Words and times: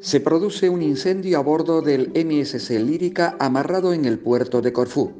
Se 0.00 0.20
produce 0.20 0.70
un 0.70 0.80
incendio 0.80 1.38
a 1.38 1.42
bordo 1.42 1.82
del 1.82 2.12
MSC 2.14 2.70
Lírica 2.78 3.36
amarrado 3.40 3.92
en 3.92 4.04
el 4.04 4.20
puerto 4.20 4.62
de 4.62 4.72
Corfú. 4.72 5.12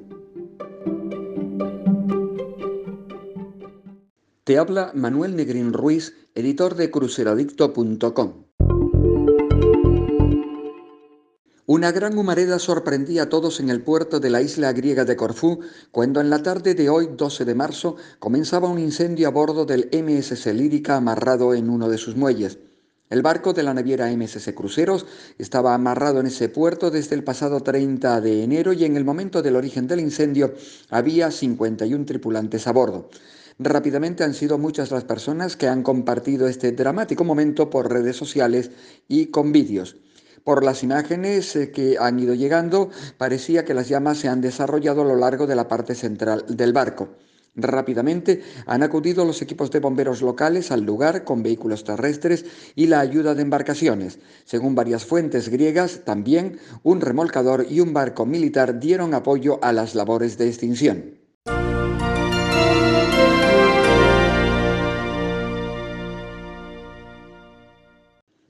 Te 4.44 4.56
habla 4.56 4.92
Manuel 4.94 5.34
Negrín 5.34 5.72
Ruiz, 5.72 6.14
editor 6.36 6.76
de 6.76 6.92
cruceradicto.com. 6.92 8.44
Una 11.66 11.90
gran 11.90 12.16
humareda 12.16 12.60
sorprendía 12.60 13.24
a 13.24 13.28
todos 13.28 13.58
en 13.58 13.70
el 13.70 13.82
puerto 13.82 14.20
de 14.20 14.30
la 14.30 14.42
isla 14.42 14.72
griega 14.72 15.04
de 15.04 15.16
Corfú 15.16 15.58
cuando 15.90 16.20
en 16.20 16.30
la 16.30 16.42
tarde 16.44 16.74
de 16.74 16.88
hoy, 16.88 17.10
12 17.14 17.44
de 17.44 17.54
marzo, 17.56 17.96
comenzaba 18.20 18.68
un 18.68 18.78
incendio 18.78 19.26
a 19.26 19.32
bordo 19.32 19.66
del 19.66 19.90
MSC 19.92 20.54
Lírica 20.54 20.96
amarrado 20.96 21.52
en 21.52 21.68
uno 21.68 21.88
de 21.88 21.98
sus 21.98 22.14
muelles. 22.14 22.58
El 23.10 23.22
barco 23.22 23.54
de 23.54 23.62
la 23.62 23.72
naviera 23.72 24.10
MSC 24.14 24.52
Cruceros 24.54 25.06
estaba 25.38 25.72
amarrado 25.72 26.20
en 26.20 26.26
ese 26.26 26.50
puerto 26.50 26.90
desde 26.90 27.14
el 27.14 27.24
pasado 27.24 27.60
30 27.60 28.20
de 28.20 28.42
enero 28.42 28.74
y 28.74 28.84
en 28.84 28.98
el 28.98 29.04
momento 29.06 29.40
del 29.40 29.56
origen 29.56 29.86
del 29.86 30.00
incendio 30.00 30.52
había 30.90 31.30
51 31.30 32.04
tripulantes 32.04 32.66
a 32.66 32.72
bordo. 32.72 33.08
Rápidamente 33.58 34.24
han 34.24 34.34
sido 34.34 34.58
muchas 34.58 34.90
las 34.90 35.04
personas 35.04 35.56
que 35.56 35.68
han 35.68 35.82
compartido 35.82 36.48
este 36.48 36.72
dramático 36.72 37.24
momento 37.24 37.70
por 37.70 37.90
redes 37.90 38.16
sociales 38.16 38.70
y 39.08 39.26
con 39.26 39.52
vídeos. 39.52 39.96
Por 40.44 40.62
las 40.62 40.82
imágenes 40.82 41.56
eh, 41.56 41.70
que 41.70 41.96
han 41.98 42.18
ido 42.20 42.34
llegando, 42.34 42.90
parecía 43.16 43.64
que 43.64 43.74
las 43.74 43.88
llamas 43.88 44.18
se 44.18 44.28
han 44.28 44.42
desarrollado 44.42 45.00
a 45.00 45.06
lo 45.06 45.16
largo 45.16 45.46
de 45.46 45.56
la 45.56 45.66
parte 45.66 45.94
central 45.94 46.44
del 46.46 46.72
barco. 46.72 47.08
Rápidamente 47.58 48.42
han 48.66 48.84
acudido 48.84 49.24
los 49.24 49.42
equipos 49.42 49.72
de 49.72 49.80
bomberos 49.80 50.22
locales 50.22 50.70
al 50.70 50.82
lugar 50.82 51.24
con 51.24 51.42
vehículos 51.42 51.82
terrestres 51.82 52.44
y 52.76 52.86
la 52.86 53.00
ayuda 53.00 53.34
de 53.34 53.42
embarcaciones. 53.42 54.20
Según 54.44 54.76
varias 54.76 55.04
fuentes 55.04 55.48
griegas, 55.48 56.04
también 56.04 56.58
un 56.84 57.00
remolcador 57.00 57.66
y 57.68 57.80
un 57.80 57.92
barco 57.92 58.26
militar 58.26 58.78
dieron 58.78 59.12
apoyo 59.12 59.58
a 59.62 59.72
las 59.72 59.96
labores 59.96 60.38
de 60.38 60.46
extinción. 60.46 61.18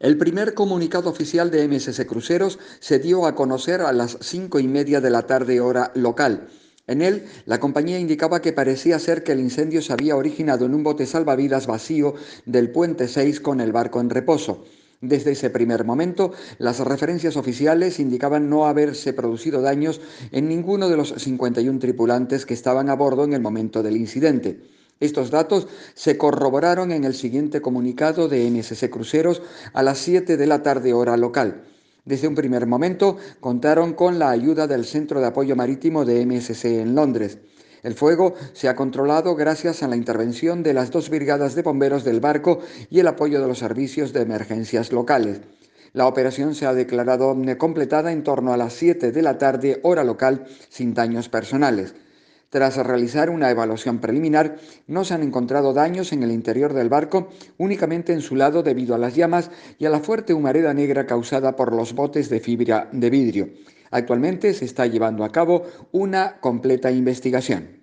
El 0.01 0.17
primer 0.17 0.55
comunicado 0.55 1.11
oficial 1.11 1.51
de 1.51 1.67
MSC 1.67 2.07
Cruceros 2.07 2.59
se 2.79 2.99
dio 3.01 3.27
a 3.27 3.35
conocer 3.35 3.81
a 3.81 3.93
las 3.93 4.17
cinco 4.21 4.61
y 4.61 4.69
media 4.69 5.01
de 5.01 5.11
la 5.11 5.23
tarde 5.23 5.61
hora 5.61 5.91
local. 5.95 6.49
En 6.89 7.03
él, 7.03 7.27
la 7.45 7.61
compañía 7.61 7.99
indicaba 7.99 8.41
que 8.41 8.55
parecía 8.55 8.99
ser 8.99 9.23
que 9.23 9.33
el 9.33 9.41
incendio 9.41 9.83
se 9.83 9.93
había 9.93 10.17
originado 10.17 10.65
en 10.65 10.75
un 10.75 10.83
bote 10.83 11.05
salvavidas 11.05 11.67
vacío 11.67 12.15
del 12.47 12.71
puente 12.71 13.09
6 13.09 13.41
con 13.41 13.61
el 13.61 13.73
barco 13.73 14.01
en 14.01 14.09
reposo. 14.09 14.65
Desde 15.03 15.33
ese 15.33 15.51
primer 15.51 15.85
momento, 15.85 16.33
las 16.57 16.81
referencias 16.81 17.37
oficiales 17.37 18.01
indicaban 18.01 18.49
no 18.49 18.67
haberse 18.67 19.13
producido 19.13 19.61
daños 19.61 20.01
en 20.33 20.49
ninguno 20.49 20.89
de 20.89 20.97
los 20.97 21.15
51 21.17 21.79
tripulantes 21.79 22.47
que 22.47 22.55
estaban 22.55 22.89
a 22.89 22.95
bordo 22.95 23.23
en 23.23 23.35
el 23.35 23.43
momento 23.43 23.83
del 23.83 23.99
incidente. 23.99 24.59
Estos 24.99 25.31
datos 25.31 25.69
se 25.95 26.17
corroboraron 26.17 26.91
en 26.91 27.05
el 27.05 27.15
siguiente 27.15 27.61
comunicado 27.61 28.29
de 28.29 28.51
MSC 28.51 28.89
Cruceros 28.89 29.43
a 29.75 29.83
las 29.83 29.99
7 29.99 30.39
de 30.39 30.47
la 30.47 30.63
tarde 30.63 30.95
hora 30.95 31.19
local. 31.19 31.68
Desde 32.09 32.27
un 32.27 32.35
primer 32.35 32.65
momento 32.65 33.19
contaron 33.39 33.93
con 33.93 34.19
la 34.19 34.31
ayuda 34.31 34.67
del 34.67 34.87
Centro 34.87 35.21
de 35.21 35.27
Apoyo 35.27 35.55
Marítimo 35.57 36.07
de 36.07 36.25
MSC 36.25 36.65
en 36.81 36.95
Londres. 36.95 37.37
El 37.83 37.93
fuego 37.93 38.33
se 38.55 38.71
ha 38.71 38.75
controlado 38.75 39.37
gracias 39.37 39.83
a 39.83 39.89
la 39.89 39.97
intervención 39.97 40.63
de 40.63 40.73
las 40.73 40.91
dos 40.91 41.11
brigadas 41.11 41.55
de 41.55 41.61
bomberos 41.61 42.05
del 42.05 42.21
barco 42.21 42.61
y 42.89 43.01
el 43.01 43.09
apoyo 43.09 43.43
de 43.43 43.49
los 43.49 43.59
servicios 43.59 44.15
de 44.15 44.23
emergencias 44.23 44.91
locales. 44.91 45.43
La 45.93 46.07
operación 46.07 46.55
se 46.55 46.65
ha 46.65 46.73
declarado 46.73 47.37
completada 47.59 48.11
en 48.11 48.25
torno 48.25 48.55
a 48.55 48.57
las 48.57 48.73
7 48.73 49.13
de 49.13 49.23
la 49.23 49.37
tarde 49.37 49.79
hora 49.83 50.03
local 50.03 50.47
sin 50.71 50.95
daños 50.95 51.29
personales. 51.29 51.93
Tras 52.51 52.77
realizar 52.79 53.29
una 53.29 53.51
evaluación 53.51 53.99
preliminar, 53.99 54.57
no 54.87 55.05
se 55.05 55.13
han 55.13 55.23
encontrado 55.23 55.75
daños 55.75 56.13
en 56.13 56.23
el 56.23 56.33
interior 56.33 56.73
del 56.73 56.89
barco, 56.89 57.29
únicamente 57.59 58.15
en 58.15 58.23
su 58.23 58.37
lado 58.37 58.63
debido 58.63 58.95
a 58.95 58.99
las 58.99 59.15
llamas 59.15 59.51
y 59.79 59.85
a 59.85 59.91
la 59.91 60.01
fuerte 60.01 60.33
humareda 60.33 60.73
negra 60.73 61.07
causada 61.07 61.57
por 61.57 61.75
los 61.75 61.95
botes 61.95 62.31
de 62.31 62.41
fibra 62.41 62.89
de 62.91 63.11
vidrio. 63.11 63.51
Actualmente 63.91 64.55
se 64.55 64.65
está 64.65 64.87
llevando 64.87 65.25
a 65.25 65.33
cabo 65.33 65.65
una 65.93 66.41
completa 66.41 66.91
investigación. 66.91 67.79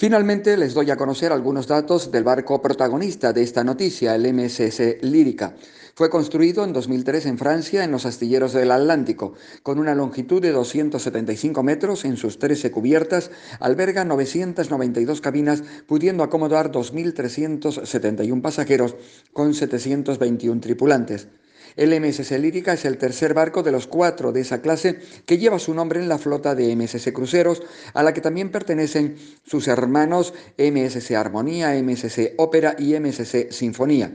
Finalmente 0.00 0.56
les 0.56 0.72
doy 0.72 0.90
a 0.90 0.96
conocer 0.96 1.30
algunos 1.30 1.66
datos 1.66 2.10
del 2.10 2.24
barco 2.24 2.62
protagonista 2.62 3.34
de 3.34 3.42
esta 3.42 3.62
noticia, 3.62 4.14
el 4.14 4.32
MSS 4.32 5.02
Lírica. 5.02 5.54
Fue 6.00 6.08
construido 6.08 6.64
en 6.64 6.72
2003 6.72 7.26
en 7.26 7.36
Francia, 7.36 7.84
en 7.84 7.90
los 7.90 8.06
astilleros 8.06 8.54
del 8.54 8.70
Atlántico. 8.70 9.34
Con 9.62 9.78
una 9.78 9.94
longitud 9.94 10.40
de 10.40 10.50
275 10.50 11.62
metros 11.62 12.06
en 12.06 12.16
sus 12.16 12.38
13 12.38 12.70
cubiertas, 12.70 13.30
alberga 13.58 14.06
992 14.06 15.20
cabinas, 15.20 15.62
pudiendo 15.86 16.22
acomodar 16.22 16.72
2.371 16.72 18.40
pasajeros 18.40 18.96
con 19.34 19.52
721 19.52 20.62
tripulantes. 20.62 21.28
El 21.76 21.90
MSS 22.00 22.30
Lírica 22.40 22.72
es 22.72 22.86
el 22.86 22.96
tercer 22.96 23.34
barco 23.34 23.62
de 23.62 23.72
los 23.72 23.86
cuatro 23.86 24.32
de 24.32 24.40
esa 24.40 24.62
clase 24.62 25.00
que 25.26 25.36
lleva 25.36 25.58
su 25.58 25.74
nombre 25.74 26.00
en 26.00 26.08
la 26.08 26.16
flota 26.16 26.54
de 26.54 26.74
MSS 26.74 27.12
Cruceros, 27.12 27.62
a 27.92 28.02
la 28.02 28.14
que 28.14 28.22
también 28.22 28.50
pertenecen 28.50 29.16
sus 29.44 29.68
hermanos 29.68 30.32
MSC 30.56 31.10
Armonía, 31.14 31.74
MSC 31.74 32.36
Ópera 32.38 32.74
y 32.78 32.98
MSC 32.98 33.50
Sinfonía. 33.50 34.10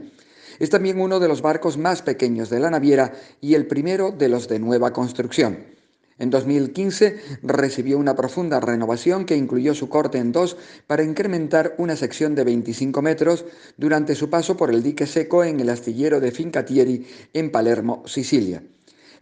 Es 0.58 0.70
también 0.70 1.00
uno 1.00 1.20
de 1.20 1.28
los 1.28 1.42
barcos 1.42 1.78
más 1.78 2.02
pequeños 2.02 2.50
de 2.50 2.60
la 2.60 2.70
naviera 2.70 3.12
y 3.40 3.54
el 3.54 3.66
primero 3.66 4.10
de 4.10 4.28
los 4.28 4.48
de 4.48 4.58
nueva 4.58 4.92
construcción. 4.92 5.76
En 6.18 6.30
2015 6.30 7.20
recibió 7.42 7.98
una 7.98 8.16
profunda 8.16 8.58
renovación 8.58 9.26
que 9.26 9.36
incluyó 9.36 9.74
su 9.74 9.90
corte 9.90 10.16
en 10.16 10.32
dos 10.32 10.56
para 10.86 11.02
incrementar 11.02 11.74
una 11.76 11.94
sección 11.94 12.34
de 12.34 12.44
25 12.44 13.02
metros 13.02 13.44
durante 13.76 14.14
su 14.14 14.30
paso 14.30 14.56
por 14.56 14.70
el 14.70 14.82
dique 14.82 15.06
seco 15.06 15.44
en 15.44 15.60
el 15.60 15.68
astillero 15.68 16.18
de 16.20 16.30
Fincatieri 16.30 17.06
en 17.34 17.52
Palermo, 17.52 18.02
Sicilia. 18.06 18.62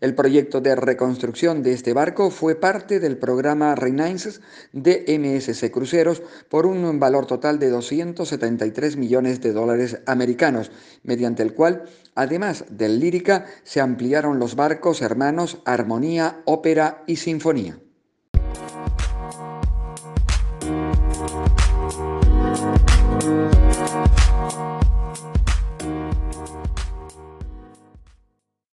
El 0.01 0.15
proyecto 0.15 0.61
de 0.61 0.75
reconstrucción 0.75 1.63
de 1.63 1.73
este 1.73 1.93
barco 1.93 2.31
fue 2.31 2.55
parte 2.55 3.01
del 3.01 3.17
programa 3.17 3.75
Renaissance 3.75 4.41
de 4.73 5.05
MSC 5.19 5.71
Cruceros 5.71 6.23
por 6.49 6.67
un 6.67 6.99
valor 6.99 7.27
total 7.27 7.59
de 7.59 7.71
273 7.71 8.97
millones 8.97 9.41
de 9.41 9.53
dólares 9.53 9.99
americanos, 10.07 10.71
mediante 11.03 11.43
el 11.43 11.55
cual, 11.55 11.85
además 12.15 12.65
del 12.71 13.01
Lírica, 13.01 13.47
se 13.63 13.81
ampliaron 13.81 14.39
los 14.39 14.57
barcos 14.57 15.03
hermanos 15.03 15.59
Armonía, 15.65 16.43
Ópera 16.45 17.03
y 17.07 17.17
Sinfonía. 17.17 17.79